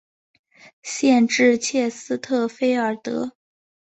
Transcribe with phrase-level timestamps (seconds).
[0.81, 3.33] 县治切斯特菲尔德。